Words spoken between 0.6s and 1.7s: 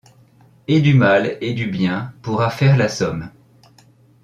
Et du mal et du